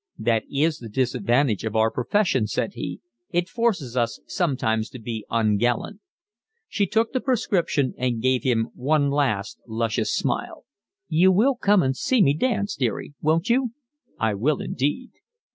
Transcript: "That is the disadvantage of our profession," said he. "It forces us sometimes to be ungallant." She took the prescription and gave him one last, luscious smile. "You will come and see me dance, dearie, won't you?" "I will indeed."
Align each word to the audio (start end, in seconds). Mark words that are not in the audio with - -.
"That 0.17 0.45
is 0.51 0.79
the 0.79 0.89
disadvantage 0.89 1.63
of 1.63 1.75
our 1.75 1.91
profession," 1.91 2.47
said 2.47 2.73
he. 2.73 3.01
"It 3.29 3.47
forces 3.47 3.95
us 3.95 4.19
sometimes 4.25 4.89
to 4.89 4.99
be 4.99 5.27
ungallant." 5.29 5.99
She 6.67 6.87
took 6.87 7.13
the 7.13 7.21
prescription 7.21 7.93
and 7.99 8.19
gave 8.19 8.41
him 8.41 8.69
one 8.73 9.11
last, 9.11 9.59
luscious 9.67 10.11
smile. 10.11 10.65
"You 11.07 11.31
will 11.31 11.53
come 11.53 11.83
and 11.83 11.95
see 11.95 12.23
me 12.23 12.33
dance, 12.35 12.75
dearie, 12.75 13.13
won't 13.21 13.51
you?" 13.51 13.73
"I 14.17 14.33
will 14.33 14.59
indeed." 14.59 15.11